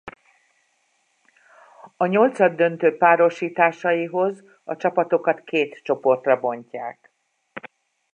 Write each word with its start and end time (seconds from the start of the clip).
A 1.97 2.05
nyolcaddöntő 2.05 2.97
párosításaihoz 2.97 4.43
a 4.63 4.75
csapatokat 4.75 5.43
két 5.43 5.79
csoportra 5.83 6.39
bontják. 6.39 7.11